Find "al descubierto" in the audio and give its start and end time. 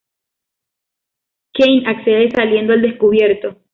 2.73-3.61